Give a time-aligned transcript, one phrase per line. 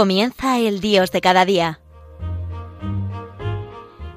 [0.00, 1.78] Comienza el Dios de cada día.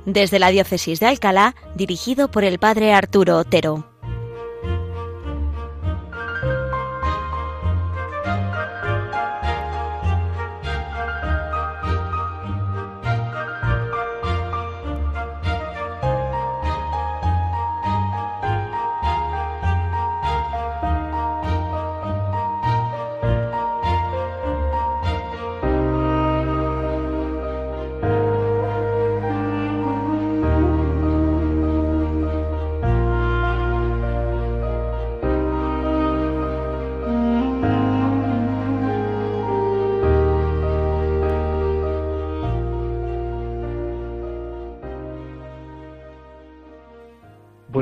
[0.06, 3.93] Desde la Diócesis de Alcalá, dirigido por el Padre Arturo Otero.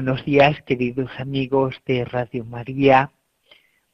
[0.03, 3.11] Buenos días, queridos amigos de Radio María.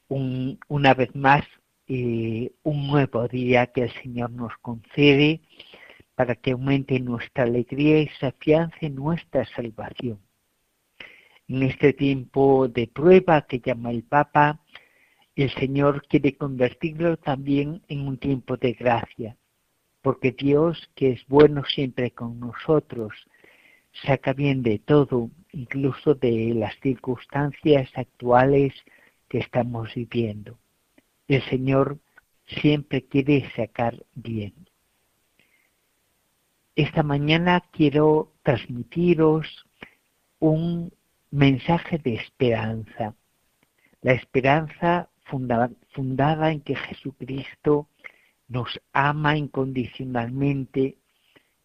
[0.07, 1.43] una vez más,
[1.89, 5.41] eh, un nuevo día que el Señor nos concede
[6.15, 10.17] para que aumente nuestra alegría y se afiance nuestra salvación.
[11.49, 14.61] En este tiempo de prueba que llama el Papa,
[15.35, 19.35] el Señor quiere convertirlo también en un tiempo de gracia,
[20.01, 23.11] porque Dios, que es bueno siempre con nosotros,
[24.05, 28.73] saca bien de todo, incluso de las circunstancias actuales
[29.27, 30.57] que estamos viviendo.
[31.27, 31.99] El Señor
[32.45, 34.53] siempre quiere sacar bien.
[36.75, 39.65] Esta mañana quiero transmitiros
[40.39, 40.93] un
[41.31, 43.15] mensaje de esperanza.
[44.01, 47.89] La esperanza fundada en que Jesucristo
[48.47, 50.97] nos ama incondicionalmente,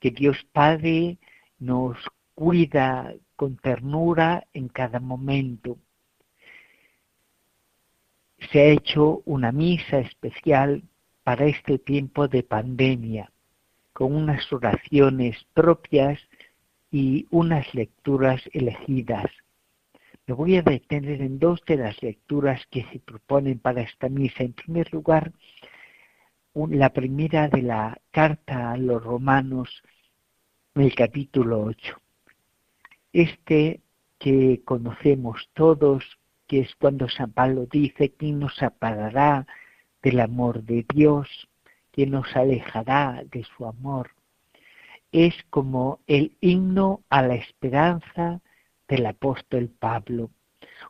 [0.01, 1.19] que Dios Padre
[1.59, 1.97] nos
[2.43, 5.79] cuida con ternura en cada momento.
[8.51, 10.83] Se ha hecho una misa especial
[11.23, 13.31] para este tiempo de pandemia,
[13.93, 16.19] con unas oraciones propias
[16.91, 19.31] y unas lecturas elegidas.
[20.27, 24.43] Me voy a detener en dos de las lecturas que se proponen para esta misa.
[24.43, 25.31] En primer lugar,
[26.55, 29.85] la primera de la carta a los romanos,
[30.75, 32.02] el capítulo 8
[33.13, 33.81] este
[34.19, 36.05] que conocemos todos,
[36.47, 39.47] que es cuando San Pablo dice, ¿quién nos separará
[40.03, 41.49] del amor de Dios?
[41.91, 44.11] ¿Quién nos alejará de su amor?
[45.11, 48.41] Es como el himno a la esperanza
[48.89, 50.31] del apóstol Pablo,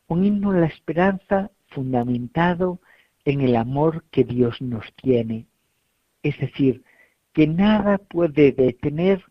[0.06, 2.80] un himno a la esperanza fundamentado
[3.24, 5.46] en el amor que Dios nos tiene.
[6.22, 6.84] Es decir,
[7.32, 9.24] que nada puede detener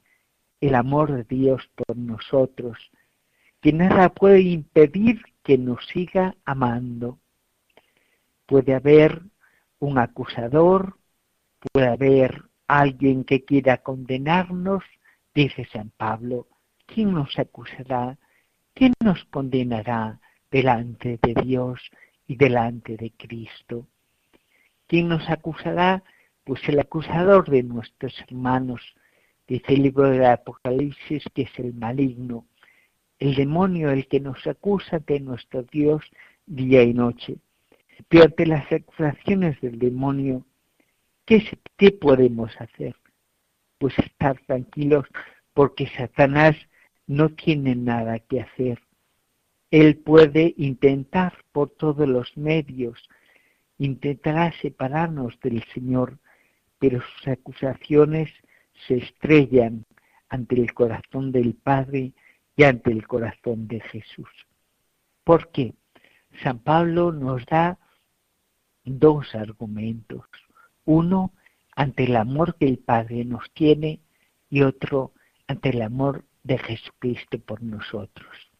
[0.61, 2.77] el amor de Dios por nosotros,
[3.61, 7.19] que nada puede impedir que nos siga amando.
[8.45, 9.23] Puede haber
[9.79, 10.97] un acusador,
[11.73, 14.83] puede haber alguien que quiera condenarnos,
[15.33, 16.47] dice San Pablo,
[16.85, 18.17] ¿quién nos acusará?
[18.73, 21.81] ¿Quién nos condenará delante de Dios
[22.27, 23.87] y delante de Cristo?
[24.87, 26.03] ¿Quién nos acusará?
[26.43, 28.81] Pues el acusador de nuestros hermanos,
[29.47, 32.45] Dice el libro del Apocalipsis que es el maligno,
[33.19, 36.03] el demonio el que nos acusa de nuestro Dios
[36.45, 37.37] día y noche.
[38.07, 40.45] Pero ante las acusaciones del demonio,
[41.25, 41.43] ¿qué,
[41.77, 42.95] ¿qué podemos hacer?
[43.77, 45.05] Pues estar tranquilos
[45.53, 46.55] porque Satanás
[47.07, 48.79] no tiene nada que hacer.
[49.69, 53.09] Él puede intentar por todos los medios,
[53.77, 56.17] intentará separarnos del Señor,
[56.79, 58.29] pero sus acusaciones
[58.87, 59.85] se estrellan
[60.29, 62.13] ante el corazón del Padre
[62.55, 64.29] y ante el corazón de Jesús.
[65.23, 65.73] ¿Por qué?
[66.43, 67.77] San Pablo nos da
[68.85, 70.25] dos argumentos.
[70.85, 71.33] Uno,
[71.75, 73.99] ante el amor que el Padre nos tiene
[74.49, 75.13] y otro,
[75.47, 78.51] ante el amor de Jesucristo por nosotros.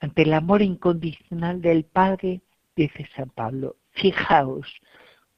[0.00, 2.42] Ante el amor incondicional del Padre,
[2.76, 4.66] dice San Pablo, fijaos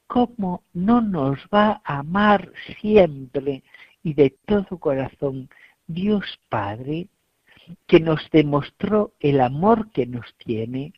[0.06, 3.62] cómo no nos va a amar siempre
[4.06, 5.50] y de todo corazón
[5.88, 7.08] Dios Padre,
[7.88, 10.92] que nos demostró el amor que nos tiene,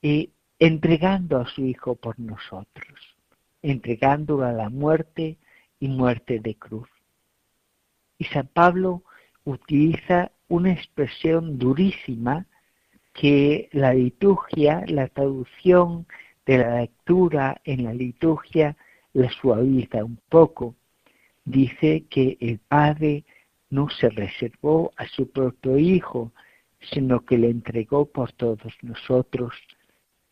[0.00, 0.30] eh,
[0.60, 3.00] entregando a su Hijo por nosotros,
[3.62, 5.38] entregando a la muerte
[5.80, 6.88] y muerte de cruz.
[8.18, 9.02] Y San Pablo
[9.42, 12.46] utiliza una expresión durísima
[13.12, 16.06] que la liturgia, la traducción
[16.46, 18.76] de la lectura en la liturgia
[19.14, 20.76] la suaviza un poco
[21.44, 23.24] dice que el Padre
[23.70, 26.32] no se reservó a su propio Hijo,
[26.92, 29.54] sino que le entregó por todos nosotros.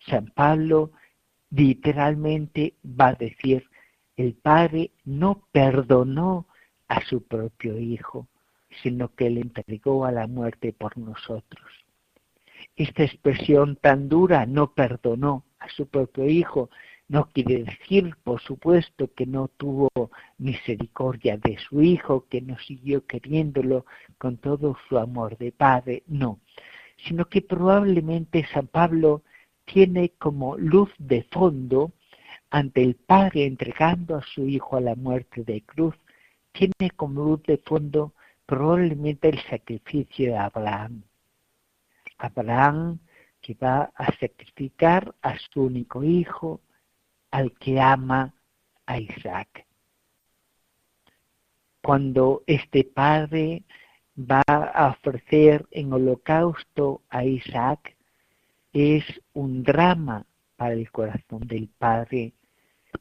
[0.06, 0.92] San Pablo
[1.50, 3.64] literalmente va a decir,
[4.16, 6.46] el Padre no perdonó
[6.88, 8.28] a su propio Hijo,
[8.82, 11.70] sino que le entregó a la muerte por nosotros.
[12.76, 16.70] Esta expresión tan dura, no perdonó a su propio Hijo,
[17.12, 19.90] no quiere decir, por supuesto, que no tuvo
[20.38, 23.84] misericordia de su Hijo, que no siguió queriéndolo
[24.16, 26.40] con todo su amor de Padre, no,
[27.04, 29.24] sino que probablemente San Pablo
[29.66, 31.92] tiene como luz de fondo
[32.48, 35.94] ante el Padre entregando a su Hijo a la muerte de cruz,
[36.52, 38.14] tiene como luz de fondo
[38.46, 41.02] probablemente el sacrificio de Abraham.
[42.16, 43.00] Abraham
[43.42, 46.62] que va a sacrificar a su único hijo,
[47.32, 48.32] al que ama
[48.86, 49.66] a Isaac.
[51.82, 53.64] Cuando este padre
[54.16, 57.96] va a ofrecer en holocausto a Isaac,
[58.72, 60.26] es un drama
[60.56, 62.34] para el corazón del padre,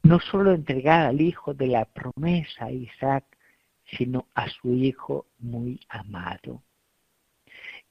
[0.04, 3.26] no solo entregar al hijo de la promesa a Isaac,
[3.98, 6.64] sino a su hijo muy amado.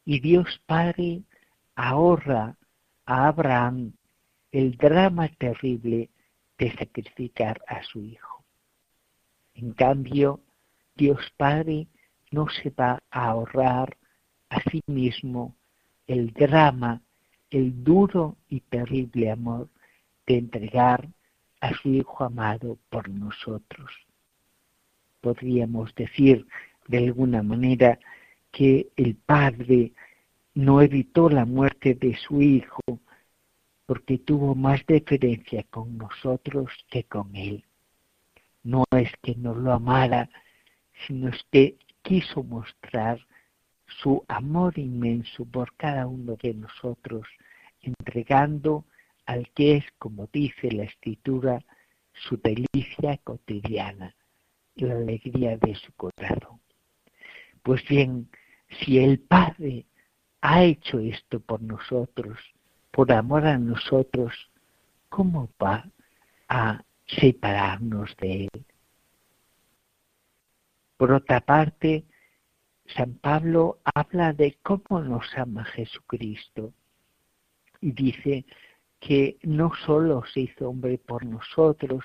[0.04, 1.22] Y Dios Padre
[1.74, 2.56] ahorra
[3.04, 3.92] a Abraham
[4.50, 6.10] el drama terrible
[6.60, 8.44] de sacrificar a su hijo.
[9.54, 10.40] En cambio,
[10.94, 11.88] Dios Padre
[12.30, 13.96] no se va a ahorrar
[14.50, 15.56] a sí mismo
[16.06, 17.00] el drama,
[17.50, 19.68] el duro y terrible amor
[20.26, 21.08] de entregar
[21.60, 23.90] a su Hijo amado por nosotros.
[25.20, 26.46] Podríamos decir
[26.88, 27.98] de alguna manera
[28.52, 29.92] que el Padre
[30.54, 32.80] no evitó la muerte de su Hijo
[33.90, 37.64] porque tuvo más deferencia con nosotros que con Él.
[38.62, 40.30] No es que nos lo amara,
[41.08, 43.18] sino es que quiso mostrar
[44.00, 47.26] su amor inmenso por cada uno de nosotros,
[47.82, 48.84] entregando
[49.26, 51.60] al que es, como dice la escritura,
[52.12, 54.14] su delicia cotidiana,
[54.76, 56.60] la alegría de su corazón.
[57.64, 58.30] Pues bien,
[58.68, 59.86] si el Padre
[60.42, 62.38] ha hecho esto por nosotros,
[62.90, 64.32] por amor a nosotros,
[65.08, 65.88] ¿cómo va
[66.48, 68.64] a separarnos de Él?
[70.96, 72.04] Por otra parte,
[72.94, 76.72] San Pablo habla de cómo nos ama Jesucristo
[77.80, 78.44] y dice
[78.98, 82.04] que no solo se hizo hombre por nosotros,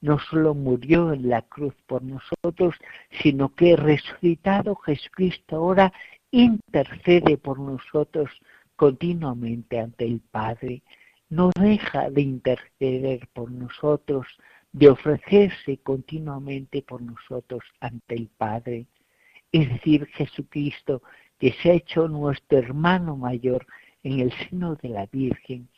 [0.00, 2.74] no solo murió en la cruz por nosotros,
[3.22, 5.92] sino que resucitado Jesucristo ahora
[6.30, 8.30] intercede por nosotros
[8.76, 10.82] continuamente ante el Padre,
[11.28, 14.26] no deja de interceder por nosotros,
[14.72, 18.86] de ofrecerse continuamente por nosotros ante el Padre.
[19.52, 21.02] Es decir, Jesucristo,
[21.38, 23.66] que se ha hecho nuestro hermano mayor
[24.02, 25.68] en el seno de la Virgen,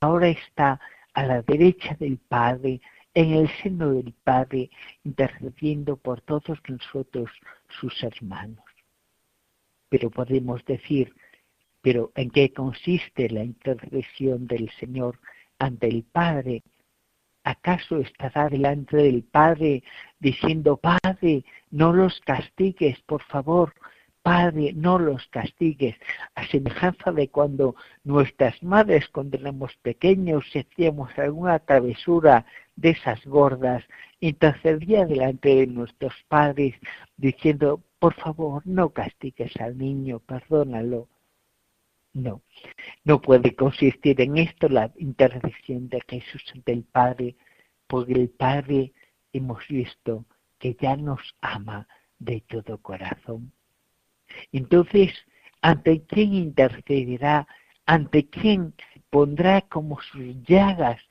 [0.00, 0.80] ahora está
[1.14, 2.80] a la derecha del Padre,
[3.14, 4.70] en el seno del Padre,
[5.04, 7.30] intercediendo por todos nosotros,
[7.80, 8.64] sus hermanos.
[9.88, 11.14] Pero podemos decir,
[11.86, 15.20] pero ¿en qué consiste la intercesión del Señor
[15.60, 16.64] ante el Padre?
[17.44, 19.84] ¿Acaso estará delante del Padre
[20.18, 23.72] diciendo, Padre, no los castigues, por favor,
[24.20, 25.94] Padre, no los castigues,
[26.34, 33.24] a semejanza de cuando nuestras madres, cuando éramos pequeños, si hacíamos alguna travesura de esas
[33.24, 33.84] gordas,
[34.18, 36.74] intercedía delante de nuestros padres
[37.16, 41.06] diciendo, por favor, no castigues al niño, perdónalo.
[42.16, 42.40] No,
[43.04, 47.36] no puede consistir en esto la intercesión de Jesús ante el Padre,
[47.86, 48.94] porque el Padre
[49.34, 50.24] hemos visto
[50.58, 51.86] que ya nos ama
[52.18, 53.52] de todo corazón.
[54.50, 55.12] Entonces,
[55.60, 57.46] ¿ante quién intercederá?
[57.84, 58.72] ¿Ante quién
[59.10, 61.02] pondrá como sus llagas,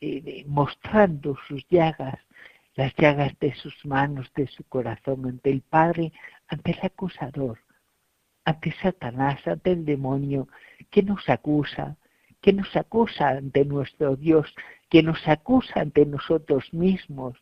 [0.00, 2.16] eh, mostrando sus llagas,
[2.76, 6.12] las llagas de sus manos, de su corazón, ante el Padre,
[6.46, 7.58] ante el acusador,
[8.48, 10.48] ante Satanás, ante el demonio,
[10.90, 11.98] que nos acusa,
[12.40, 14.46] que nos acusa ante nuestro Dios,
[14.88, 17.36] que nos acusa ante nosotros mismos,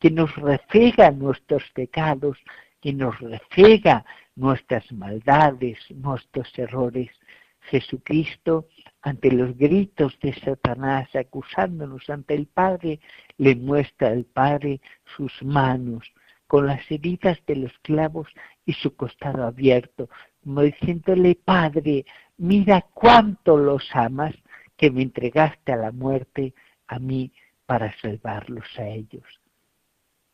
[0.00, 2.36] que nos refega nuestros pecados,
[2.80, 7.10] que nos refega nuestras maldades, nuestros errores.
[7.70, 8.66] Jesucristo,
[9.02, 12.98] ante los gritos de Satanás acusándonos ante el Padre,
[13.36, 14.80] le muestra al Padre
[15.16, 16.02] sus manos
[16.48, 18.26] con las heridas de los clavos
[18.64, 20.08] y su costado abierto,
[20.48, 22.06] como diciéndole, Padre,
[22.38, 24.34] mira cuánto los amas,
[24.78, 26.54] que me entregaste a la muerte
[26.86, 27.30] a mí
[27.66, 29.26] para salvarlos a ellos.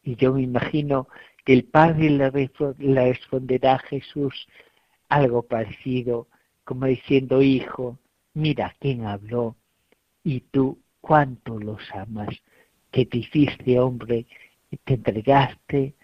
[0.05, 1.09] Y yo me imagino
[1.45, 4.47] que el Padre le, responderá a Jesús
[5.09, 6.29] algo parecido,
[6.63, 7.99] como diciendo, Hijo,
[8.35, 9.57] mira quién habló
[10.23, 12.29] y tú cuánto los amas,
[12.93, 14.27] que te hiciste hombre
[14.71, 15.97] y te entregaste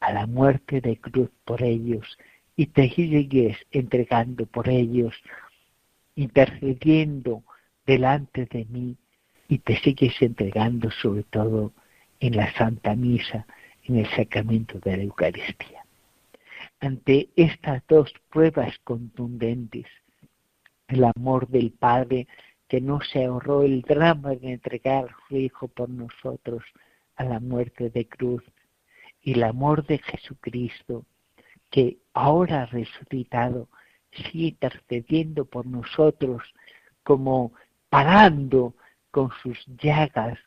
[0.00, 2.18] a la muerte de cruz por ellos
[2.56, 5.14] y te sigues entregando por ellos,
[6.14, 7.42] intercediendo
[7.86, 8.96] delante de mí
[9.48, 11.72] y te sigues entregando sobre todo
[12.20, 13.46] en la Santa Misa,
[13.84, 15.84] en el sacramento de la Eucaristía.
[16.80, 19.86] Ante estas dos pruebas contundentes,
[20.88, 22.28] el amor del Padre
[22.68, 26.62] que no se ahorró el drama de entregar a su Hijo por nosotros
[27.16, 28.42] a la muerte de cruz,
[29.20, 31.04] y el amor de Jesucristo,
[31.72, 33.68] que ahora resucitado
[34.12, 36.42] sigue intercediendo por nosotros,
[37.02, 37.52] como
[37.88, 38.74] parando
[39.10, 40.38] con sus llagas,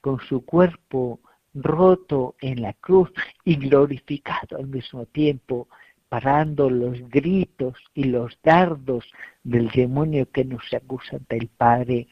[0.00, 1.20] con su cuerpo
[1.54, 3.12] roto en la cruz
[3.44, 5.68] y glorificado al mismo tiempo,
[6.08, 9.04] parando los gritos y los dardos
[9.44, 12.08] del demonio que nos acusan del Padre,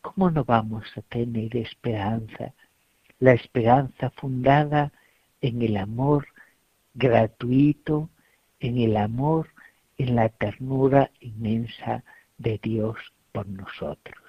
[0.00, 2.52] ¿cómo no vamos a tener esperanza?
[3.20, 4.92] La esperanza fundada
[5.40, 6.26] en el amor
[6.94, 8.10] gratuito,
[8.60, 9.48] en el amor,
[9.98, 12.04] en la ternura inmensa
[12.38, 12.96] de Dios
[13.32, 14.21] por nosotros.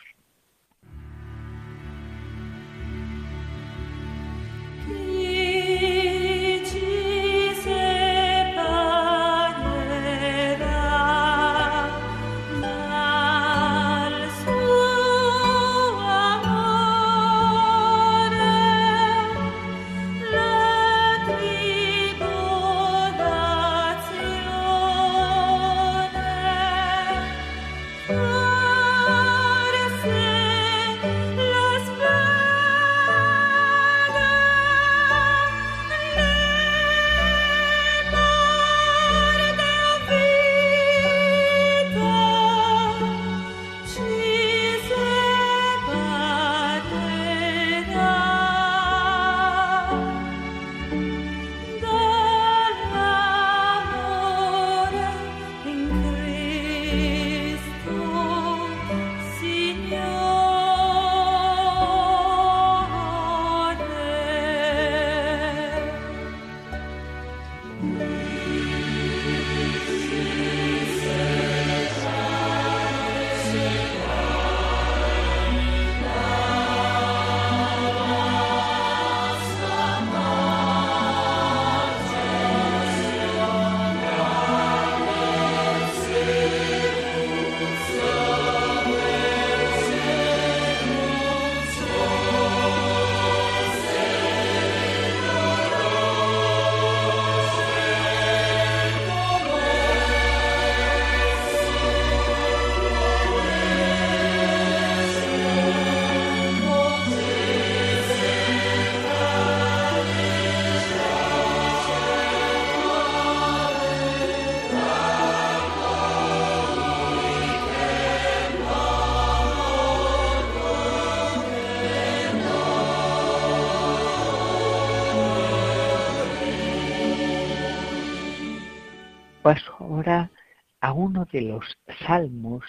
[131.33, 132.63] De los salmos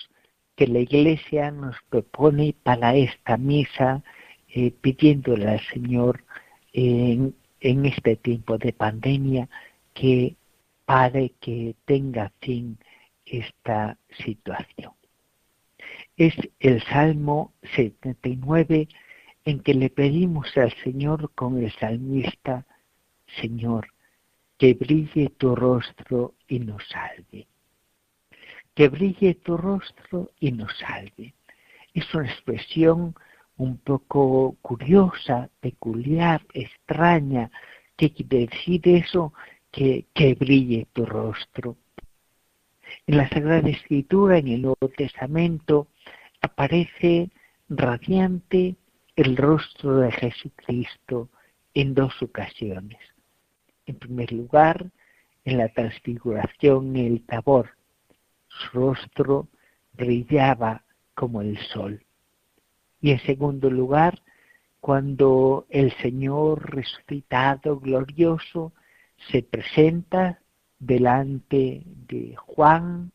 [0.57, 4.03] que la Iglesia nos propone para esta misa,
[4.49, 6.25] eh, pidiéndole al Señor
[6.73, 9.49] en, este tiempo de pandemia
[9.95, 10.37] que
[10.85, 12.79] pare, que tenga fin
[13.25, 14.93] esta situación.
[16.17, 18.89] Es el Salmo 79
[19.45, 22.67] en que le pedimos al Señor con el salmista,
[23.41, 23.89] Señor,
[24.59, 27.47] que brille tu rostro y nos salve.
[28.75, 31.35] Que brille tu rostro y nos salve.
[31.93, 33.15] Es una expresión
[33.57, 37.51] un poco curiosa, peculiar, extraña.
[37.97, 39.33] ¿Qué quiere decir eso?
[39.71, 41.77] Que, que brille tu rostro.
[43.07, 45.89] En la Sagrada Escritura, en el Nuevo Testamento,
[46.41, 47.31] aparece
[47.69, 48.77] radiante
[49.17, 51.29] el rostro de Jesucristo
[51.75, 52.99] en dos ocasiones.
[53.87, 54.91] En primer lugar,
[55.45, 57.71] en la transfiguración en el tabor,
[58.59, 59.49] su rostro
[59.93, 60.85] brillaba
[61.15, 62.05] como el sol.
[63.01, 64.23] Y en segundo lugar,
[64.81, 68.73] cuando el Señor resucitado, glorioso,
[69.31, 70.41] se presenta
[70.79, 73.13] delante de Juan,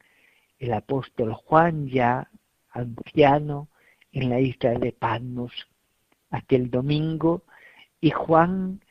[0.58, 2.30] el apóstol Juan ya
[2.72, 3.68] anciano
[4.12, 5.52] en la isla de Patmos
[6.32, 7.44] aquel domingo
[8.02, 8.82] y Juan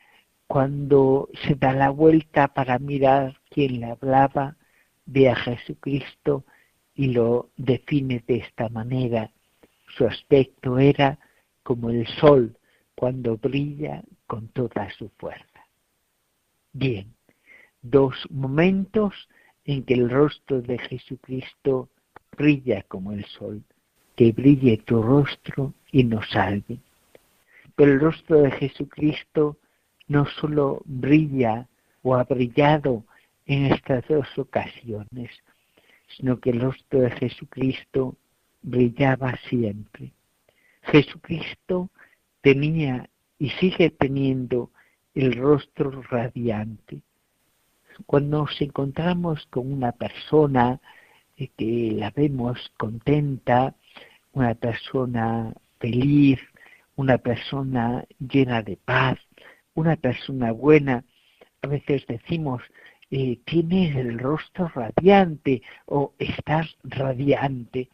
[0.46, 4.56] cuando se da la vuelta para mirar quién le hablaba,
[5.08, 6.44] ve a Jesucristo
[6.94, 9.30] y lo define de esta manera.
[9.96, 11.18] Su aspecto era
[11.62, 12.56] como el sol
[12.94, 15.66] cuando brilla con toda su fuerza.
[16.72, 17.14] Bien,
[17.80, 19.14] dos momentos
[19.64, 21.88] en que el rostro de Jesucristo
[22.36, 23.62] brilla como el sol,
[24.14, 26.78] que brille tu rostro y nos salve.
[27.76, 29.56] Pero el rostro de Jesucristo
[30.06, 31.68] no solo brilla
[32.02, 33.04] o ha brillado
[33.48, 35.30] en estas dos ocasiones,
[36.16, 38.16] sino que el rostro de Jesucristo
[38.62, 40.12] brillaba siempre.
[40.82, 41.90] Jesucristo
[42.42, 44.70] tenía y sigue teniendo
[45.14, 47.00] el rostro radiante.
[48.06, 50.80] Cuando nos encontramos con una persona
[51.36, 53.74] eh, que la vemos contenta,
[54.32, 56.38] una persona feliz,
[56.96, 59.18] una persona llena de paz,
[59.74, 61.04] una persona buena,
[61.62, 62.62] a veces decimos,
[63.10, 67.88] eh, tienes el rostro radiante o estás radiante.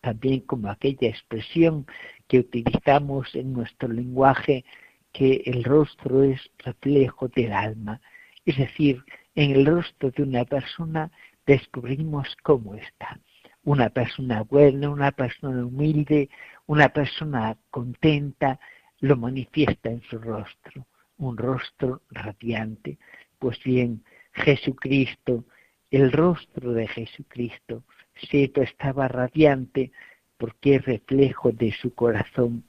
[0.00, 1.86] También como aquella expresión
[2.28, 4.64] que utilizamos en nuestro lenguaje,
[5.12, 8.00] que el rostro es reflejo del alma.
[8.44, 9.04] Es decir,
[9.34, 11.10] en el rostro de una persona
[11.46, 13.20] descubrimos cómo está.
[13.64, 16.28] Una persona buena, una persona humilde,
[16.66, 18.58] una persona contenta,
[19.00, 20.86] lo manifiesta en su rostro,
[21.18, 22.98] un rostro radiante.
[23.42, 25.44] Pues bien, Jesucristo,
[25.90, 27.82] el rostro de Jesucristo,
[28.30, 29.90] cierto estaba radiante
[30.38, 32.62] porque es reflejo de su corazón,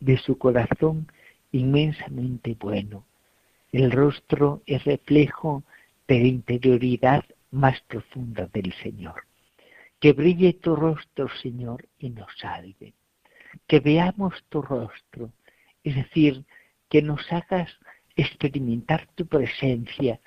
[0.00, 1.12] de su corazón
[1.52, 3.04] inmensamente bueno.
[3.70, 5.62] El rostro es reflejo
[6.08, 9.24] de la interioridad más profunda del Señor.
[10.00, 12.94] Que brille tu rostro, Señor, y nos salve.
[13.66, 15.30] Que veamos tu rostro,
[15.82, 16.46] es decir,
[16.88, 17.70] que nos hagas
[18.16, 20.20] experimentar tu presencia,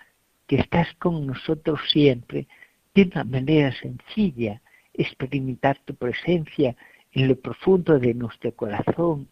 [0.48, 2.48] que estás con nosotros siempre,
[2.94, 4.62] de una manera sencilla,
[4.94, 6.76] experimentar tu presencia
[7.12, 9.28] en lo profundo de nuestro corazón,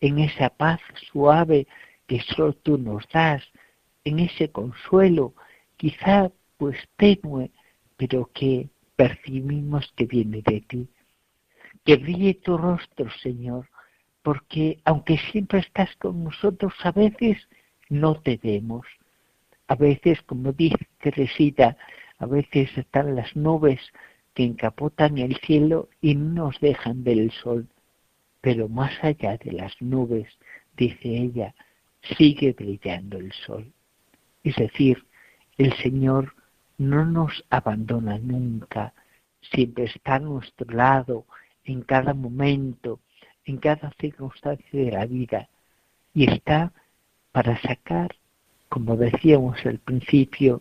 [0.00, 1.66] en esa paz suave
[2.06, 3.42] que solo tú nos das,
[4.04, 5.34] en ese consuelo,
[5.76, 7.50] quizá pues tenue,
[7.96, 10.88] pero que percibimos que viene de ti.
[11.84, 13.68] Que brille tu rostro, Señor,
[14.22, 17.38] porque aunque siempre estás con nosotros, a veces
[17.88, 18.86] no te vemos.
[19.66, 21.76] A veces, como dice Teresita,
[22.18, 23.80] a veces están las nubes
[24.34, 27.68] que encapotan el cielo y no nos dejan ver el sol.
[28.40, 30.28] Pero más allá de las nubes,
[30.76, 31.54] dice ella,
[32.16, 33.72] sigue brillando el sol.
[34.44, 35.04] Es decir,
[35.56, 36.34] el Señor
[36.78, 38.94] no nos abandona nunca,
[39.40, 41.26] siempre está a nuestro lado
[41.64, 43.00] en cada momento,
[43.44, 45.48] en cada circunstancia de la vida,
[46.14, 46.72] y está
[47.38, 48.16] para sacar,
[48.68, 50.60] como decíamos al principio,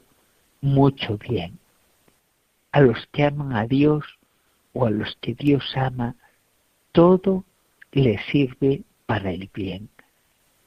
[0.62, 1.58] mucho bien.
[2.72, 4.06] A los que aman a Dios
[4.74, 6.16] o a los que Dios ama,
[6.92, 7.46] todo
[7.94, 9.90] le sirve para el bien,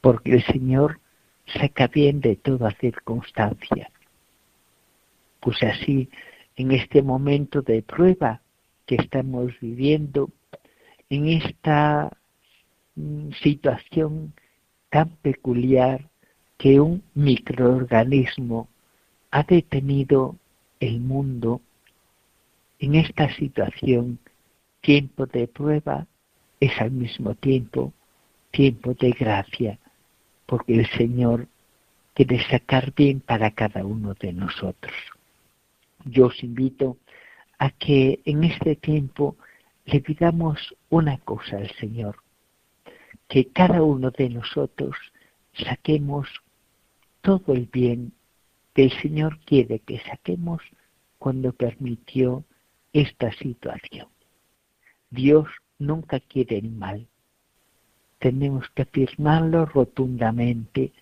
[0.01, 0.99] porque el Señor
[1.47, 3.93] saca bien de toda circunstancia.
[5.39, 6.11] Pues así,
[6.57, 8.43] en este momento de prueba
[8.85, 10.29] que estamos viviendo,
[11.09, 12.11] en esta
[12.97, 14.33] mm, situación
[14.91, 16.09] tan peculiar
[16.59, 18.69] que un microorganismo
[19.31, 20.37] ha detenido
[20.81, 21.61] el mundo,
[22.79, 24.19] en esta situación,
[24.81, 26.07] tiempo de prueba
[26.59, 27.93] es al mismo tiempo
[28.51, 29.79] tiempo de gracia,
[30.47, 31.47] porque el Señor
[32.15, 34.95] quiere sacar bien para cada uno de nosotros.
[36.05, 36.97] Yo os invito
[37.59, 39.37] a que en este tiempo
[39.85, 42.17] le pidamos una cosa al Señor,
[43.31, 44.97] que cada uno de nosotros
[45.55, 46.29] saquemos
[47.21, 48.13] todo el bien
[48.75, 50.61] que el Señor quiere que saquemos
[51.19, 52.45] cuando permitió
[52.93, 54.09] esta situación.
[55.11, 55.47] Dios
[55.79, 57.07] nunca quiere el mal,
[58.19, 60.93] tenemos que afirmarlo rotundamente.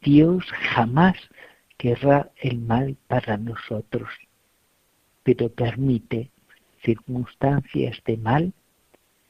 [0.00, 1.16] Dios jamás
[1.78, 4.08] querrá el mal para nosotros,
[5.24, 6.30] pero permite
[6.84, 8.52] circunstancias de mal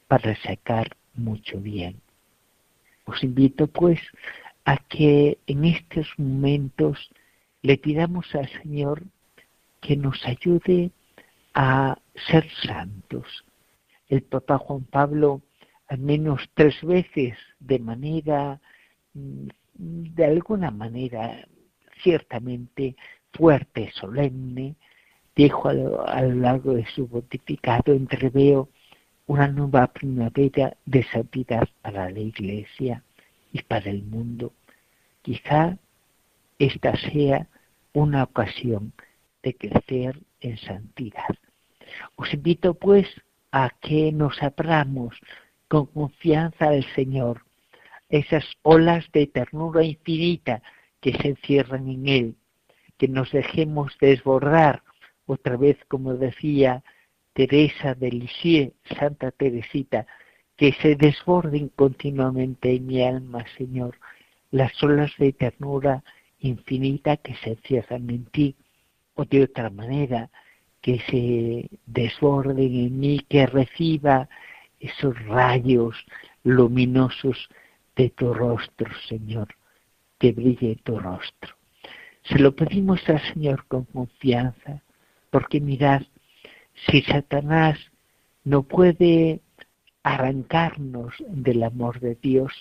[0.07, 2.02] para sacar mucho bien.
[3.05, 3.99] Os invito pues
[4.65, 7.09] a que en estos momentos
[7.61, 9.03] le pidamos al Señor
[9.81, 10.91] que nos ayude
[11.53, 11.97] a
[12.29, 13.45] ser santos.
[14.07, 15.41] El Papa Juan Pablo
[15.87, 18.59] al menos tres veces de manera,
[19.13, 21.45] mm, de alguna manera
[22.01, 22.95] ciertamente
[23.31, 24.75] fuerte, solemne,
[25.35, 28.69] dijo a lo, largo de su pontificado, entreveo
[29.27, 33.03] una nueva primavera de santidad para la Iglesia
[33.51, 34.53] y para el mundo.
[35.21, 35.77] Quizá
[36.59, 37.47] esta sea
[37.93, 38.93] una ocasión
[39.41, 41.35] de crecer en santidad.
[42.15, 43.07] Os invito pues
[43.51, 45.15] a que nos abramos
[45.67, 47.45] con confianza al Señor,
[48.09, 50.61] esas olas de ternura infinita
[51.01, 52.35] que se encierran en Él,
[52.97, 54.83] que nos dejemos desbordar,
[55.25, 56.83] otra vez como decía
[57.33, 60.05] Teresa de Lisieux, Santa Teresita,
[60.55, 63.97] que se desborden continuamente en mi alma, Señor,
[64.51, 66.03] las olas de ternura
[66.39, 68.55] infinita que se encierran en ti,
[69.15, 70.29] o de otra manera,
[70.81, 74.29] que se desborden en mí, que reciba
[74.79, 75.95] esos rayos
[76.43, 77.49] luminosos
[77.95, 79.55] de tu rostro, Señor,
[80.19, 81.55] que brille tu rostro.
[82.23, 84.81] Se lo pedimos al Señor con confianza,
[85.29, 86.03] porque mirad,
[86.73, 87.77] si Satanás
[88.43, 89.41] no puede
[90.03, 92.51] arrancarnos del amor de Dios,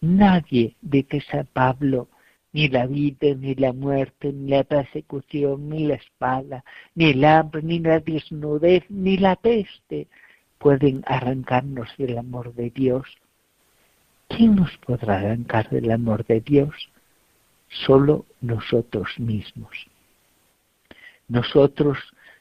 [0.00, 2.08] nadie, dice San Pablo,
[2.52, 7.62] ni la vida, ni la muerte, ni la persecución, ni la espada, ni el hambre,
[7.62, 10.08] ni la desnudez, ni la peste
[10.58, 13.06] pueden arrancarnos del amor de Dios.
[14.28, 16.74] ¿Quién nos podrá arrancar del amor de Dios?
[17.68, 19.72] Solo nosotros mismos.
[21.28, 21.98] Nosotros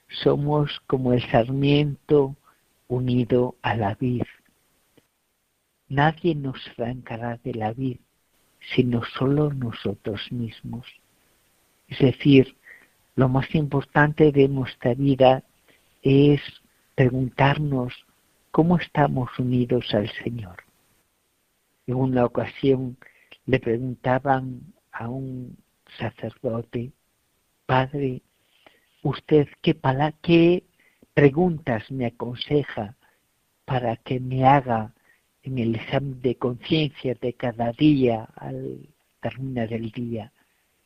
[0.09, 2.35] somos como el sarmiento
[2.87, 4.23] unido a la vid.
[5.89, 7.97] Nadie nos arrancará de la vid
[8.75, 10.85] sino solo nosotros mismos.
[11.87, 12.57] Es decir,
[13.15, 15.43] lo más importante de nuestra vida
[16.01, 16.41] es
[16.95, 17.93] preguntarnos
[18.51, 20.57] cómo estamos unidos al Señor.
[21.85, 22.97] En una ocasión
[23.45, 25.57] le preguntaban a un
[25.97, 26.91] sacerdote,
[27.65, 28.21] Padre,
[29.09, 29.77] ¿usted qué,
[30.21, 30.63] qué
[31.13, 32.95] preguntas me aconseja
[33.65, 34.93] para que me haga
[35.43, 38.87] en el examen de conciencia de cada día al
[39.21, 40.31] terminar el día.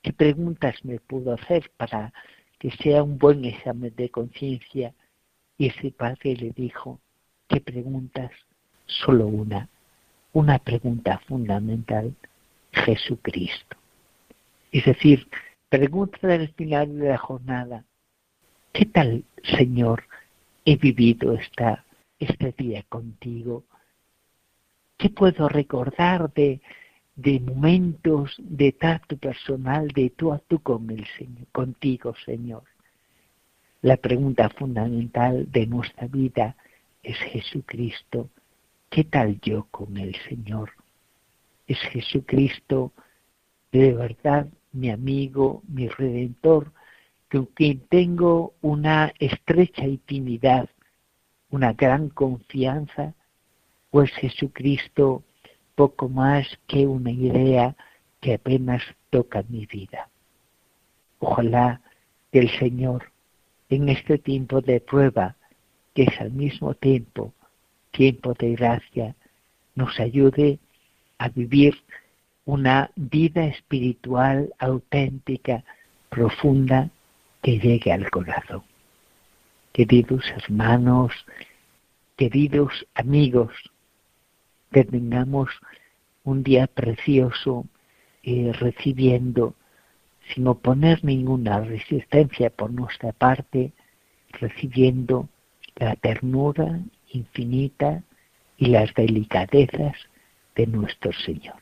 [0.02, 2.14] ¿Qué preguntas me puedo hacer para
[2.60, 4.94] que sea un buen examen de conciencia?
[5.58, 7.00] Y ese padre le dijo,
[7.48, 8.32] ¿qué preguntas?
[8.86, 9.68] Solo una,
[10.34, 12.14] una pregunta fundamental,
[12.72, 13.78] Jesucristo.
[14.72, 15.28] Es decir,
[15.70, 17.86] pregunta al final de la jornada,
[18.74, 20.04] ¿qué tal, Señor,
[20.66, 21.86] he vivido esta,
[22.20, 23.64] este día contigo?
[24.98, 26.62] ¿Qué puedo recordar de,
[27.16, 32.64] de momentos de trato personal de tú a tú con el Señor, contigo, Señor?
[33.82, 36.56] La pregunta fundamental de nuestra vida
[37.02, 38.30] es Jesucristo.
[38.90, 40.72] ¿Qué tal yo con el Señor?
[41.68, 42.92] ¿Es Jesucristo
[43.72, 46.72] de verdad mi amigo, mi redentor,
[47.32, 50.70] con quien tengo una estrecha intimidad,
[51.50, 53.14] una gran confianza
[53.90, 55.24] pues Jesucristo
[55.76, 57.76] poco más que una idea
[58.20, 60.10] que apenas toca mi vida.
[61.20, 61.82] Ojalá
[62.32, 63.12] que el Señor,
[63.70, 65.36] en este tiempo de prueba,
[65.94, 67.34] que es al mismo tiempo
[67.92, 69.16] tiempo de gracia,
[69.76, 70.60] nos ayude
[71.18, 71.76] a vivir
[72.46, 75.64] una vida espiritual auténtica,
[76.10, 76.90] profunda,
[77.42, 78.64] que llegue al corazón.
[79.74, 81.12] Queridos hermanos,
[82.18, 83.52] queridos amigos,
[84.72, 85.50] que tengamos
[86.24, 87.66] un día precioso
[88.24, 89.56] eh, recibiendo,
[90.34, 93.72] sin oponer ninguna resistencia por nuestra parte,
[94.40, 95.28] recibiendo
[95.76, 98.04] la ternura infinita
[98.58, 99.96] y las delicadezas
[100.56, 101.61] de nuestro Señor.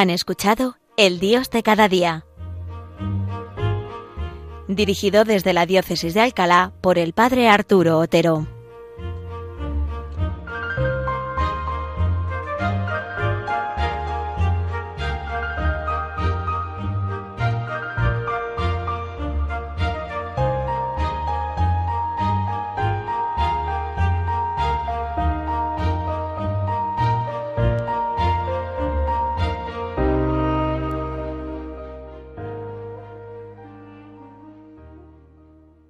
[0.00, 2.24] Han escuchado El Dios de cada día.
[4.66, 8.46] Dirigido desde la Diócesis de Alcalá por el Padre Arturo Otero.